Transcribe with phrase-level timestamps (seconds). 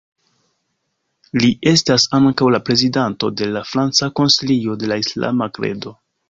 [1.43, 5.95] Li estas ankaŭ la prezidanto de la Franca Konsilio de la Islama Kredo.